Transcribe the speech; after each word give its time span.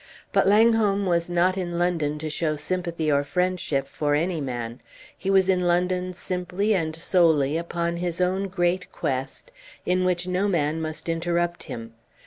But 0.31 0.47
Langholm 0.47 1.05
was 1.05 1.29
not 1.29 1.59
in 1.59 1.77
London 1.77 2.17
to 2.17 2.27
show 2.31 2.55
sympathy 2.55 3.11
or 3.11 3.23
friendship 3.23 3.87
for 3.87 4.15
any 4.15 4.41
man. 4.41 4.81
He 5.15 5.29
was 5.29 5.47
in 5.47 5.59
London 5.67 6.11
simply 6.13 6.73
and 6.73 6.95
solely 6.95 7.55
upon 7.55 7.97
his 7.97 8.19
own 8.19 8.47
great 8.47 8.91
quest, 8.91 9.51
in 9.85 10.03
which 10.03 10.27
no 10.27 10.47
man 10.47 10.81
must 10.81 11.07
interrupt 11.07 11.65
him. 11.69 11.93